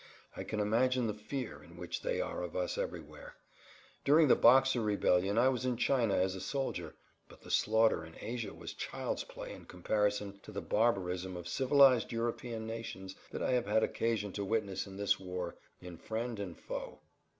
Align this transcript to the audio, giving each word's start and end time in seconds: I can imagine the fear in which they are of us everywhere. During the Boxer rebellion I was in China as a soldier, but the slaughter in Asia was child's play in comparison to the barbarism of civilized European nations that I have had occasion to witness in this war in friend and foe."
I 0.35 0.43
can 0.43 0.59
imagine 0.59 1.05
the 1.05 1.13
fear 1.13 1.61
in 1.61 1.77
which 1.77 2.01
they 2.01 2.19
are 2.19 2.41
of 2.41 2.55
us 2.55 2.75
everywhere. 2.75 3.35
During 4.03 4.29
the 4.29 4.35
Boxer 4.35 4.81
rebellion 4.81 5.37
I 5.37 5.47
was 5.49 5.63
in 5.63 5.77
China 5.77 6.15
as 6.15 6.33
a 6.33 6.41
soldier, 6.41 6.95
but 7.29 7.41
the 7.41 7.51
slaughter 7.51 8.03
in 8.03 8.15
Asia 8.19 8.51
was 8.51 8.73
child's 8.73 9.23
play 9.23 9.53
in 9.53 9.65
comparison 9.65 10.39
to 10.39 10.51
the 10.51 10.59
barbarism 10.59 11.37
of 11.37 11.47
civilized 11.47 12.11
European 12.11 12.65
nations 12.65 13.13
that 13.29 13.43
I 13.43 13.51
have 13.51 13.67
had 13.67 13.83
occasion 13.83 14.31
to 14.33 14.43
witness 14.43 14.87
in 14.87 14.97
this 14.97 15.19
war 15.19 15.53
in 15.81 15.97
friend 15.99 16.39
and 16.39 16.57
foe." 16.57 17.01